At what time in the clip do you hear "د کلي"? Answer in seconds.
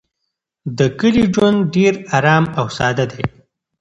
0.77-1.23